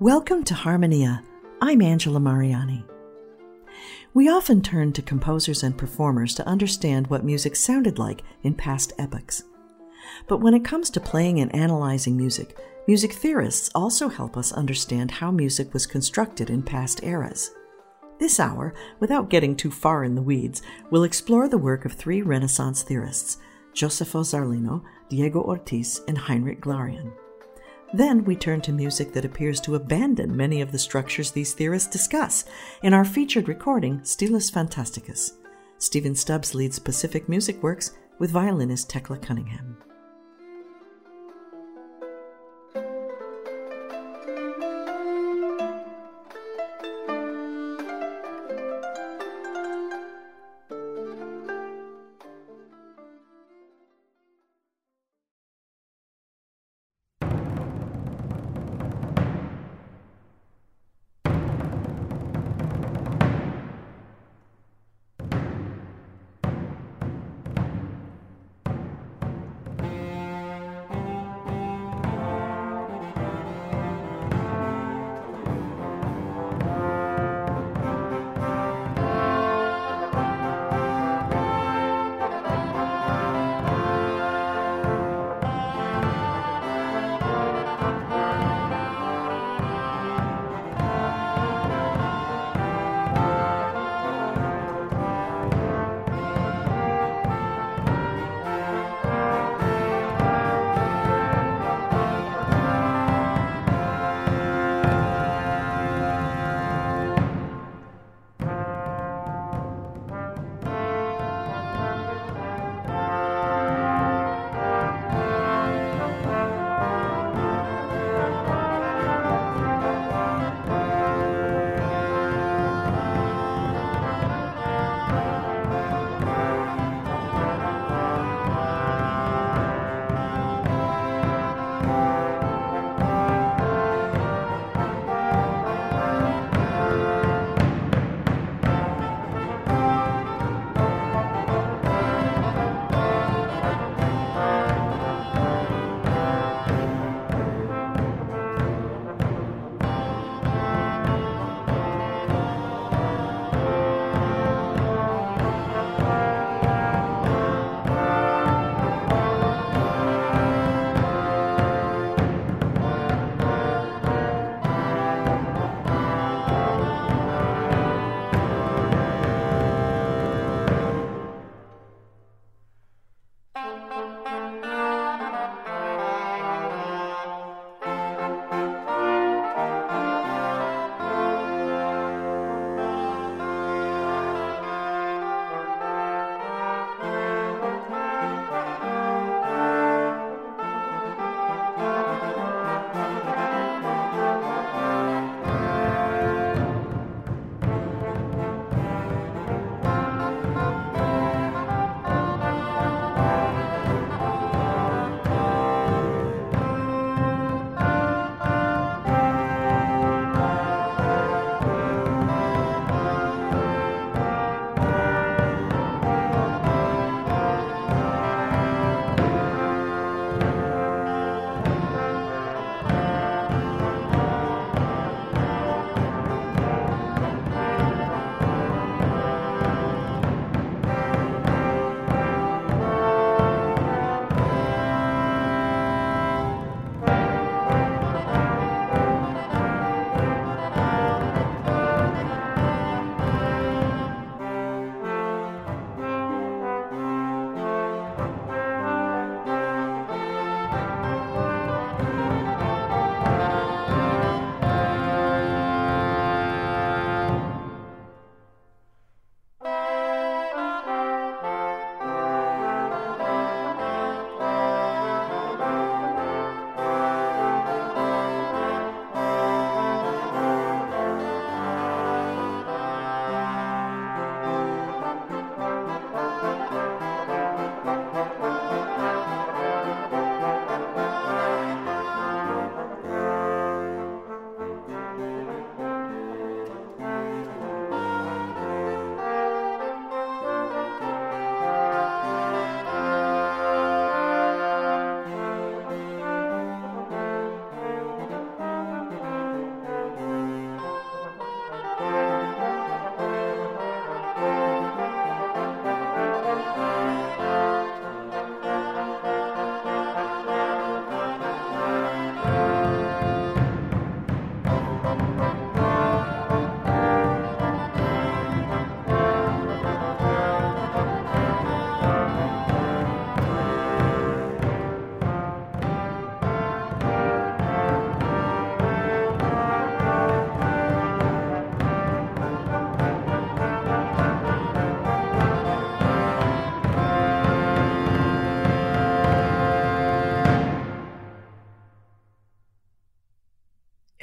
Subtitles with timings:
[0.00, 1.24] Welcome to Harmonia.
[1.60, 2.84] I'm Angela Mariani.
[4.14, 8.92] We often turn to composers and performers to understand what music sounded like in past
[8.96, 9.42] epochs.
[10.28, 12.56] But when it comes to playing and analyzing music,
[12.86, 17.50] music theorists also help us understand how music was constructed in past eras.
[18.20, 20.62] This hour, without getting too far in the weeds,
[20.92, 23.38] we'll explore the work of three Renaissance theorists
[23.74, 27.10] Gioseffo Zarlino, Diego Ortiz, and Heinrich Glarean.
[27.92, 31.90] Then we turn to music that appears to abandon many of the structures these theorists
[31.90, 32.44] discuss
[32.82, 35.34] in our featured recording, Stylus Phantasticus.
[35.78, 39.78] Stephen Stubbs leads Pacific Music Works with violinist Tekla Cunningham.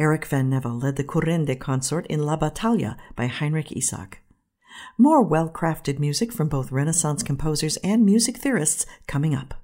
[0.05, 4.21] Erik van Nevel led the Currende consort in La Battaglia by Heinrich Isaac.
[4.99, 9.55] More well crafted music from both Renaissance composers and music theorists coming up.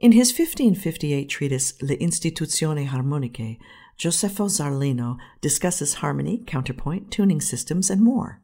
[0.00, 3.58] In his 1558 treatise Le Instituzioni Harmoniche,
[3.96, 8.40] Gioseffo Zarlino discusses harmony, counterpoint, tuning systems, and more.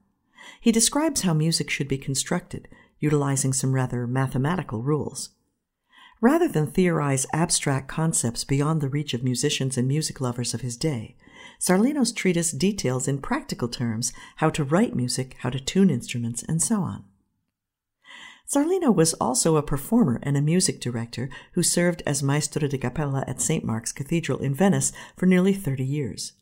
[0.61, 2.69] He describes how music should be constructed,
[3.01, 5.31] utilizing some rather mathematical rules.
[6.21, 10.77] Rather than theorize abstract concepts beyond the reach of musicians and music lovers of his
[10.77, 11.15] day,
[11.61, 16.63] Zarlino's treatise details in practical terms how to write music, how to tune instruments, and
[16.63, 17.05] so on.
[18.49, 23.25] Zarlino was also a performer and a music director who served as maestro di cappella
[23.27, 23.65] at St.
[23.65, 26.33] Mark's Cathedral in Venice for nearly 30 years.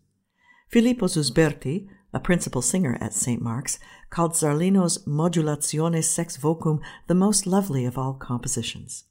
[0.69, 3.41] Filippo Susberti, a principal singer at St.
[3.41, 3.79] Mark's,
[4.11, 9.05] called Zarlino's Modulazione Sex Vocum the most lovely of all compositions.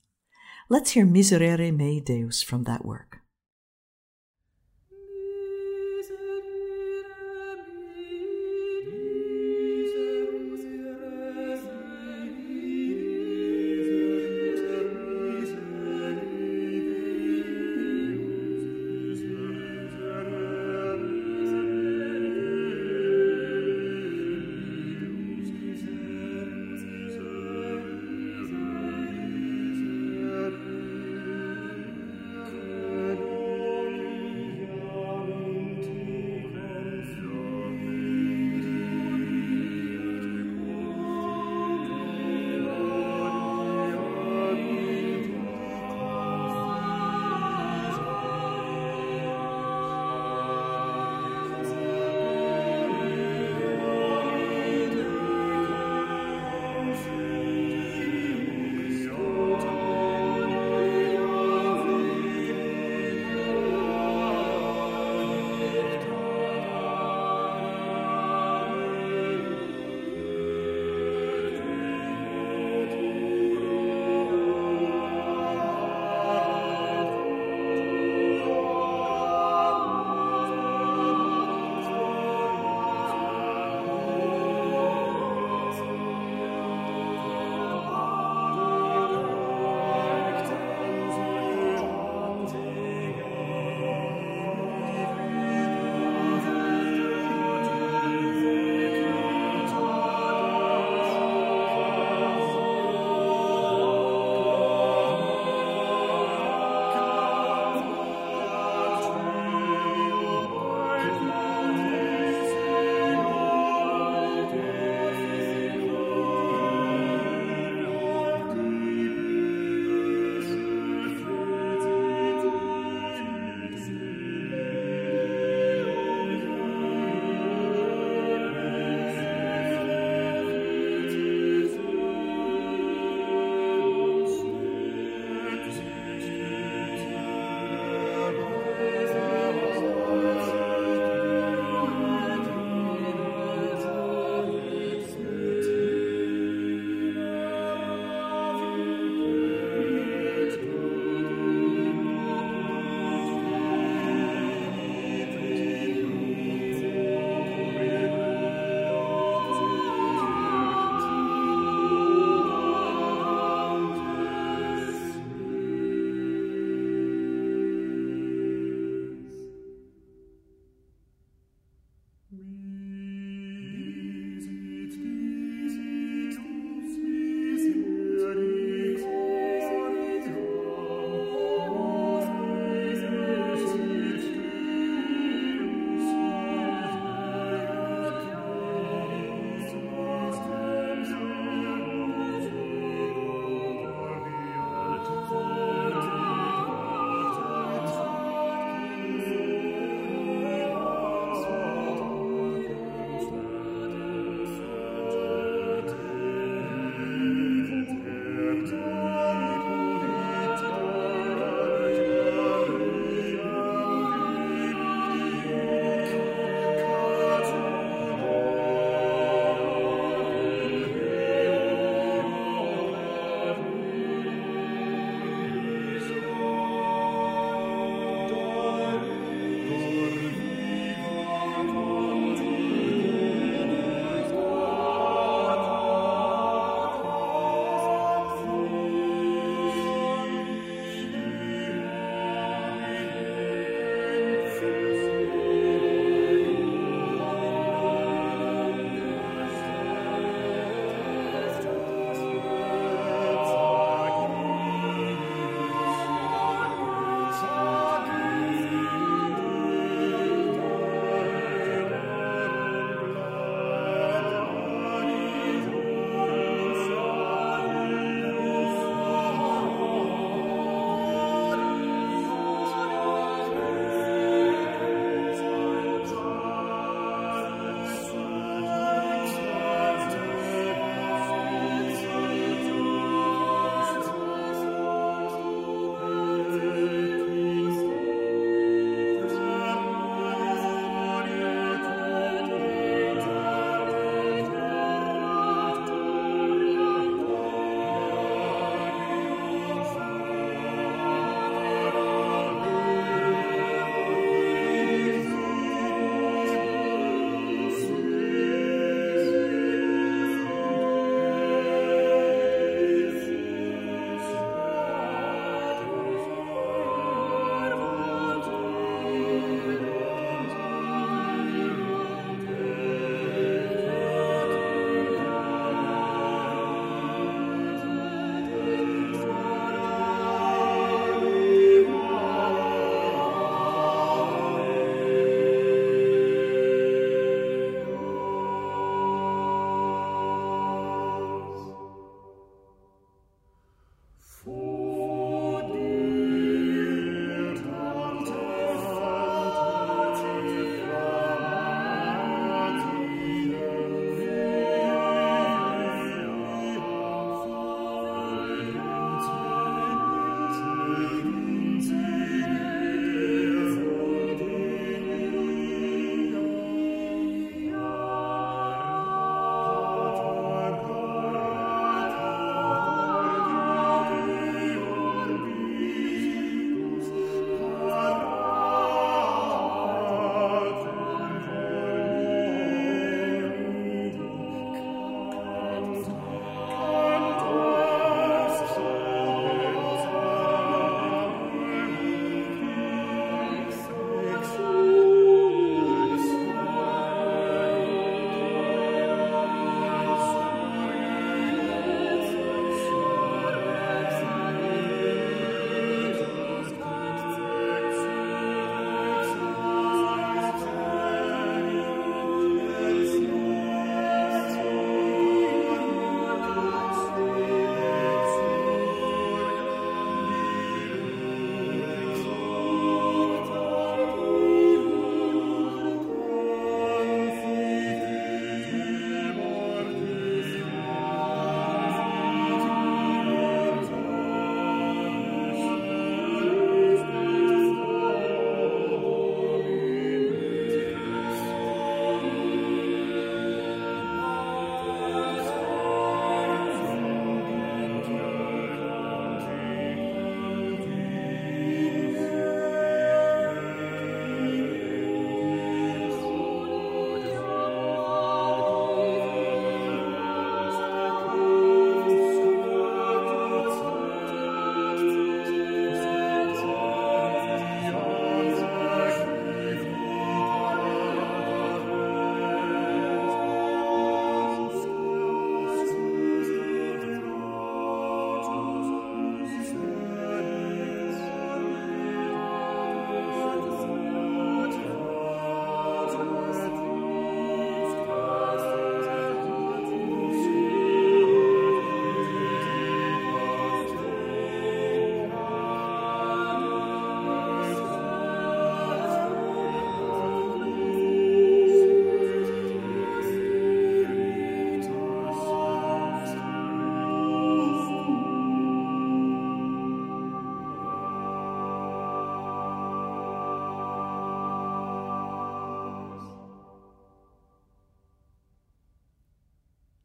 [0.70, 3.23] Let's hear Miserere Mei Deus from that work.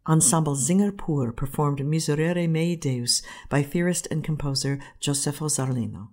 [0.09, 6.09] Ensemble Singer Pur performed Miserere Mei Deus by theorist and composer Gioseffo Zarlino.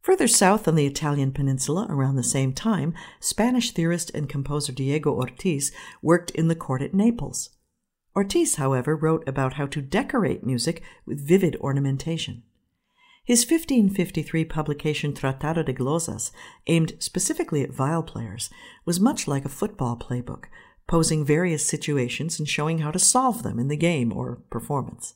[0.00, 5.12] Further south on the Italian peninsula, around the same time, Spanish theorist and composer Diego
[5.12, 7.50] Ortiz worked in the court at Naples.
[8.14, 12.44] Ortiz, however, wrote about how to decorate music with vivid ornamentation.
[13.24, 16.32] His 1553 publication Tratado de Glosas,
[16.66, 18.50] aimed specifically at viol players,
[18.84, 20.46] was much like a football playbook,
[20.86, 25.14] posing various situations and showing how to solve them in the game or performance.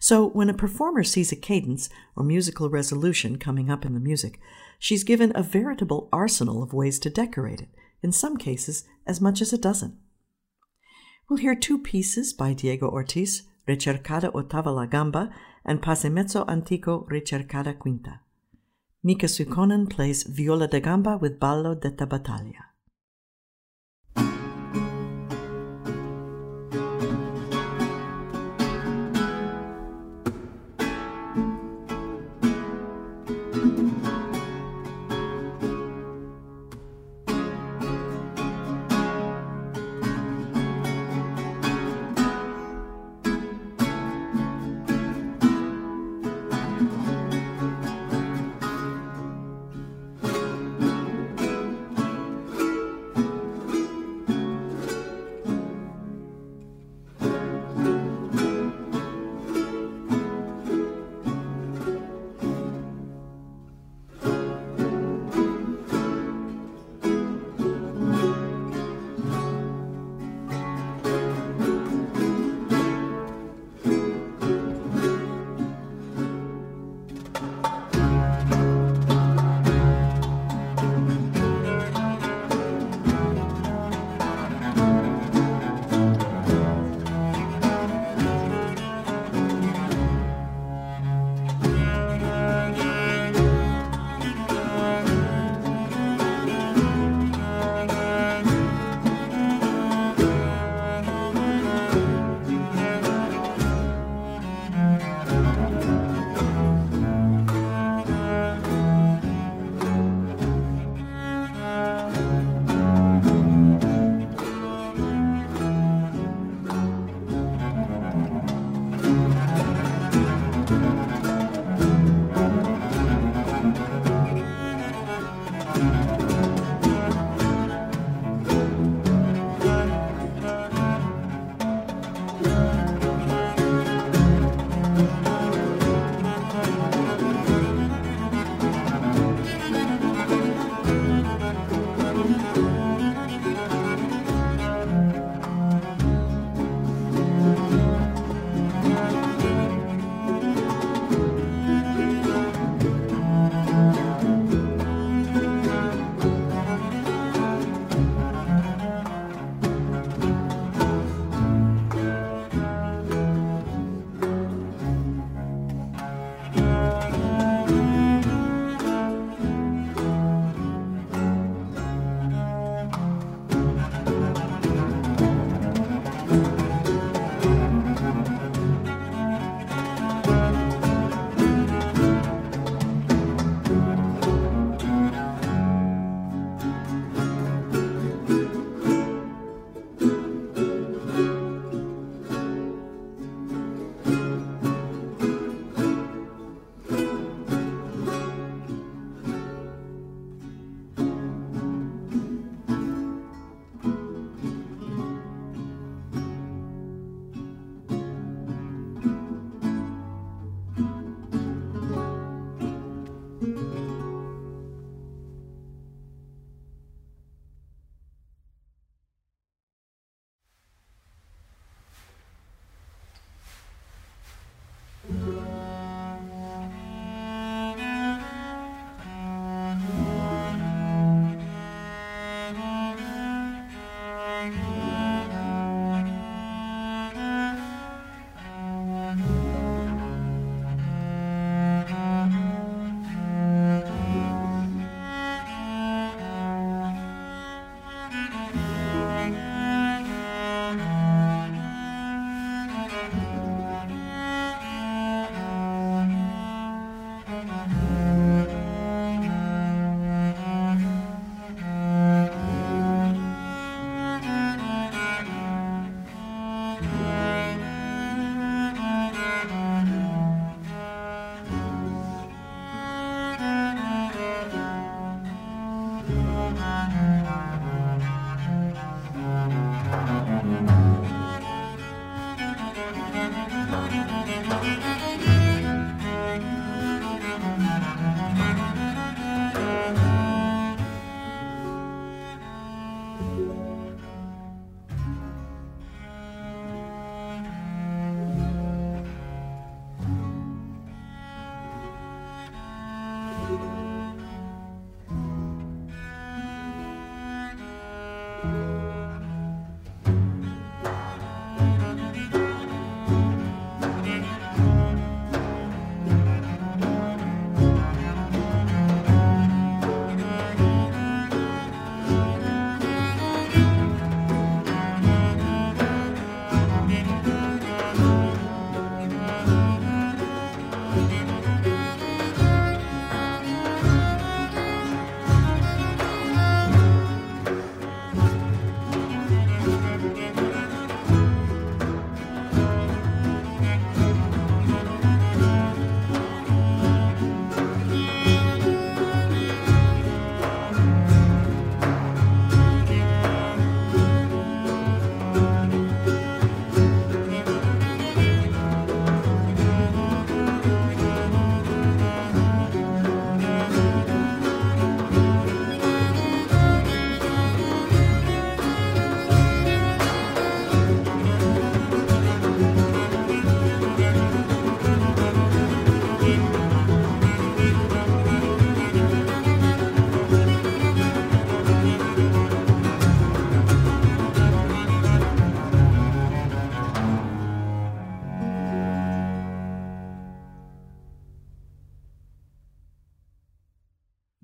[0.00, 4.40] So, when a performer sees a cadence or musical resolution coming up in the music,
[4.78, 7.68] she's given a veritable arsenal of ways to decorate it,
[8.02, 9.98] in some cases, as much as a dozen.
[11.28, 17.74] We'll hear two pieces by Diego Ortiz, Ricercata Ottava la Gamba and Passamezzo Antico Ricercata
[17.76, 18.20] Quinta.
[19.02, 22.75] Mika Suihkonen plays viola da gamba with ballo della battaglia.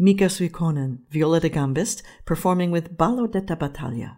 [0.03, 4.17] Mika Suihkonen, viola da gambist, performing with Ballo della Battaglia.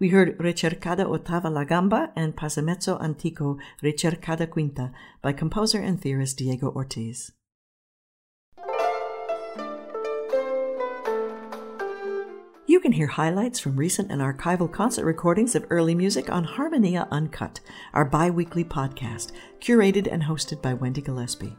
[0.00, 4.90] We heard Ricercada Ottava la Gamba and Passamezzo Antico Ricercada Quinta
[5.22, 7.30] by composer and theorist Diego Ortiz.
[12.66, 17.06] You can hear highlights from recent and archival concert recordings of early music on Harmonia
[17.12, 17.60] Uncut,
[17.94, 19.30] our bi weekly podcast,
[19.60, 21.56] curated and hosted by Wendy Gillespie.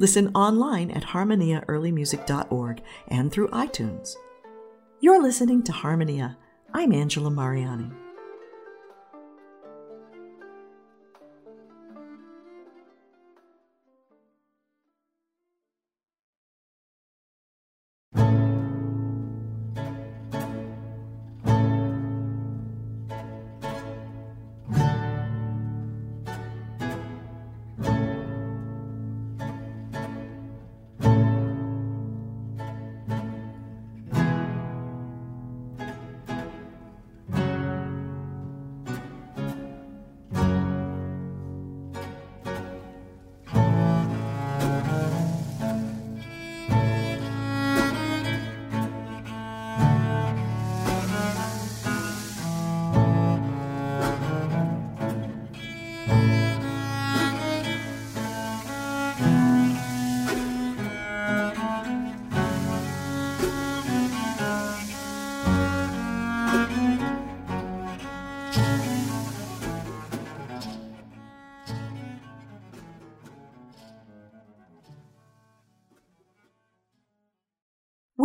[0.00, 4.14] Listen online at harmoniaearlymusic.org and through iTunes.
[5.00, 6.38] You're listening to Harmonia.
[6.72, 7.90] I'm Angela Mariani.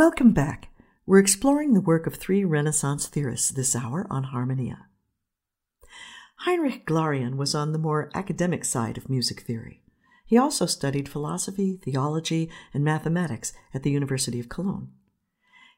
[0.08, 0.70] Welcome back.
[1.08, 4.86] We're exploring the work of three Renaissance theorists this hour on Harmonia.
[6.42, 9.82] Heinrich Glarean was on the more academic side of music theory.
[10.24, 14.90] He also studied philosophy, theology, and mathematics at the University of Cologne.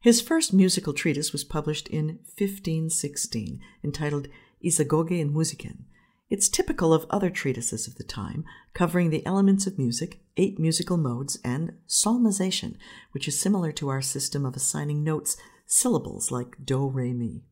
[0.01, 4.27] His first musical treatise was published in 1516, entitled
[4.61, 5.85] Isagoge in Musicen,
[6.29, 10.97] it's typical of other treatises of the time, covering the elements of music, eight musical
[10.97, 12.75] modes, and solmization,
[13.11, 17.43] which is similar to our system of assigning notes syllables like do, re, mi.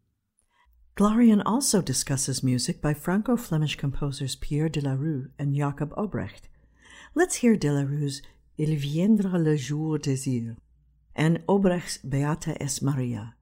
[0.95, 6.47] Glarean also discusses music by Franco Flemish composers Pierre de la Rue and Jacob Obrecht.
[7.13, 8.21] Let's hear de la Rue's
[8.57, 10.55] Il viendra le jour désir
[11.15, 13.35] and Obrecht's Beata es Maria.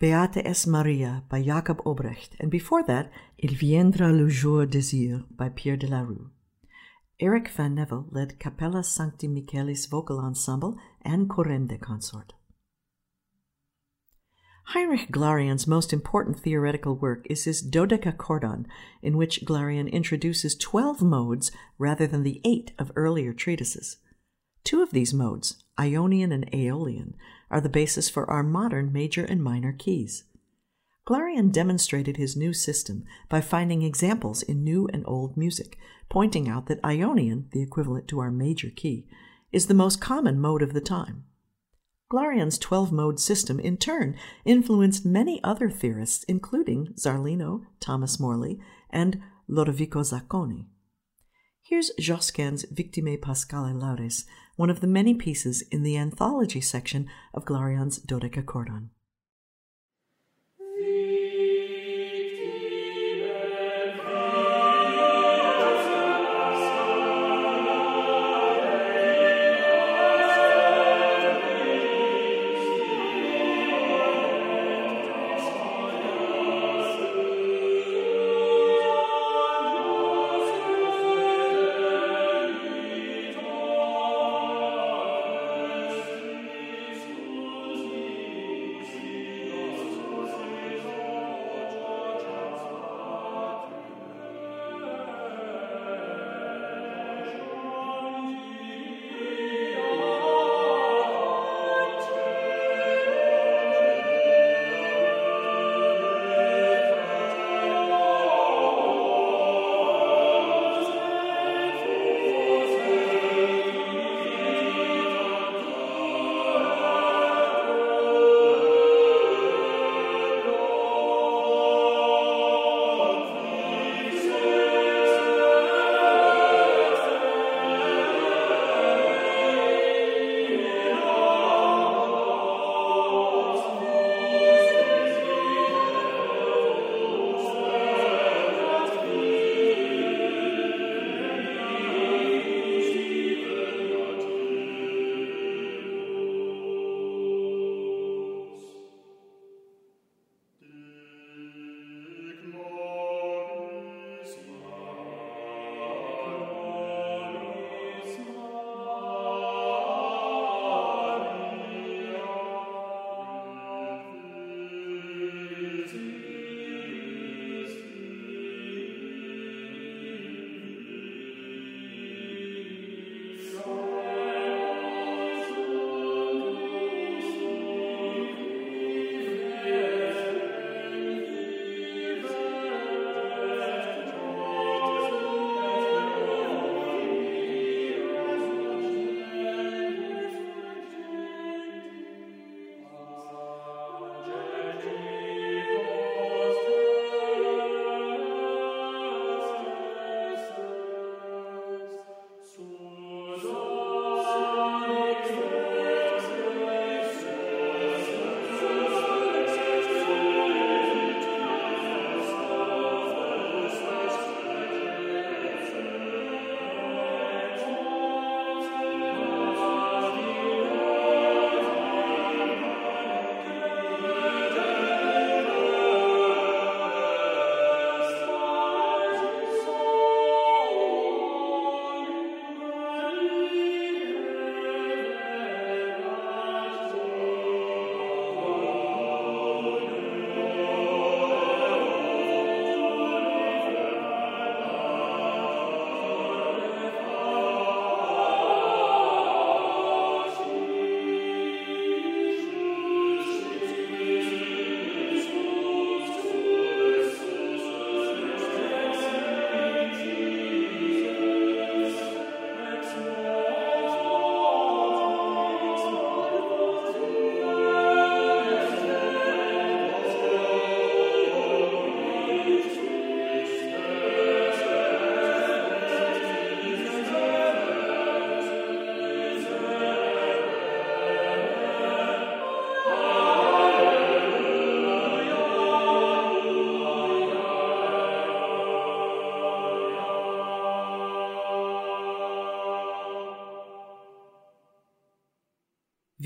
[0.00, 5.48] Beata es Maria by Jacob Obrecht, and before that, Il viendra le jour désir by
[5.48, 6.30] Pierre de la Rue.
[7.18, 12.34] Erik van Nevel led Capella Sancti Michaelis vocal ensemble and Currende consort.
[14.66, 18.66] Heinrich Glarean's most important theoretical work is his Dodecachordon,
[19.02, 23.96] in which Glarean introduces 12 modes rather than the eight of earlier treatises.
[24.62, 27.14] Two of these modes, Ionian and Aeolian,
[27.50, 30.24] are the basis for our modern major and minor keys.
[31.06, 35.78] Glarean demonstrated his new system by finding examples in new and old music,
[36.10, 39.06] pointing out that Ionian, the equivalent to our major key,
[39.50, 41.24] is the most common mode of the time.
[42.12, 48.58] Glarean's 12 mode system, in turn, influenced many other theorists, including Zarlino, Thomas Morley,
[48.90, 50.66] and Lodovico Zacconi.
[51.62, 54.24] Here's Josquin's Victimae Paschali Laudes,
[54.58, 58.88] one of the many pieces in the anthology section of Glarean's Dodecachordon.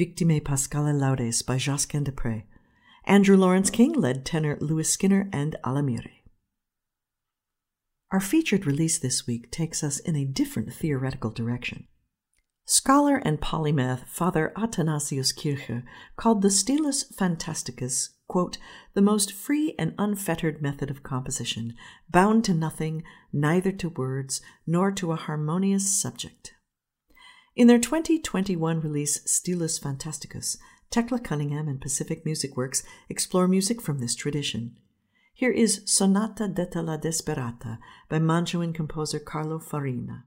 [0.03, 2.43] Victimae Paschali Laudes by Josquin de Prez,
[3.05, 6.11] Andrew Lawrence King led tenor Louis Skinner and Alamire.
[8.11, 11.87] Our featured release this week takes us in a different theoretical direction.
[12.65, 15.85] Scholar and polymath Father Athanasius Kircher
[16.17, 18.59] called the Stylus Phantasticus, quote,
[18.95, 21.75] the most free and unfettered method of composition,
[22.11, 26.55] bound to nothing, neither to words nor to a harmonious subject.
[27.55, 30.57] In their 2021 release Stylus Phantasticus,
[30.91, 34.79] Tekla Cunningham and Pacific Music Works explore music from this tradition.
[35.35, 37.79] Here is Sonata detta la Desperata
[38.09, 40.25] by Mantuan composer Carlo Farina.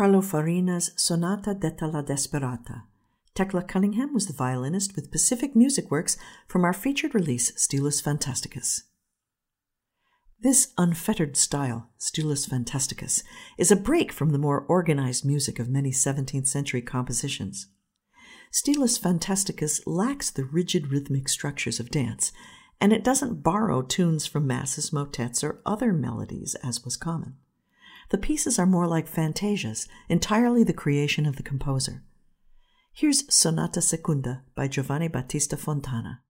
[0.00, 2.84] Carlo Farina's Sonata detta la Desperata.
[3.34, 6.16] Tekla Cunningham was the violinist with Pacific Music Works
[6.48, 8.84] from our featured release, Stylus Phantasticus.
[10.40, 13.22] This unfettered style, Stylus Phantasticus,
[13.58, 17.66] is a break from the more organized music of many 17th century compositions.
[18.50, 22.32] Stylus Phantasticus lacks the rigid rhythmic structures of dance,
[22.80, 27.36] and it doesn't borrow tunes from masses, motets, or other melodies as was common.
[28.10, 32.02] The pieces are more like fantasias, entirely the creation of the composer.
[32.92, 36.22] Here's Sonata Secunda by Giovanni Battista Fontana.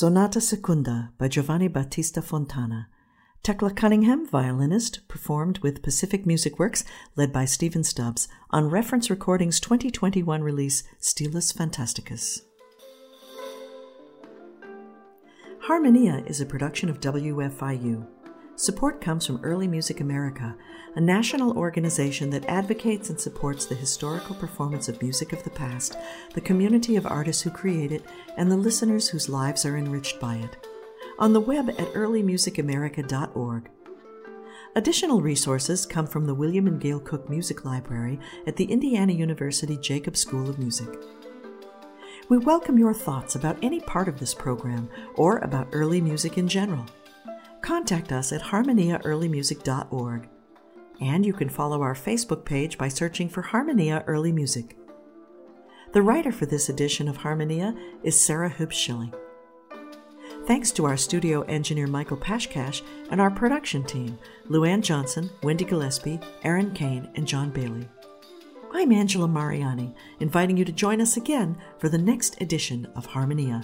[0.00, 2.88] Sonata Secunda by Giovanni Battista Fontana.
[3.42, 6.84] Tekla Cunningham, violinist, performed with Pacific Music Works,
[7.16, 12.40] led by Stephen Stubbs, on Reference Recordings 2021 release Stylus Phantasticus.
[15.64, 18.06] Harmonia is a production of WFIU.
[18.60, 20.54] Support comes from Early Music America,
[20.94, 25.96] a national organization that advocates and supports the historical performance of music of the past,
[26.34, 28.04] the community of artists who create it,
[28.36, 30.66] and the listeners whose lives are enriched by it.
[31.18, 33.70] On the web at earlymusicamerica.org.
[34.76, 39.78] Additional resources come from the William and Gail Cook Music Library at the Indiana University
[39.78, 40.98] Jacobs School of Music.
[42.28, 46.46] We welcome your thoughts about any part of this program or about early music in
[46.46, 46.84] general
[47.62, 50.28] contact us at harmoniaearlymusic.org.
[51.00, 54.76] And you can follow our Facebook page by searching for Harmonia Early Music.
[55.92, 59.14] The writer for this edition of Harmonia is Sarah Huebsch Schilling.
[60.46, 66.20] Thanks to our studio engineer Michael Pashkash and our production team, Luann Johnson, Wendy Gillespie,
[66.44, 67.88] Aaron Kane, and John Bailey.
[68.72, 73.62] I'm Angela Mariani, inviting you to join us again for the next edition of Harmonia.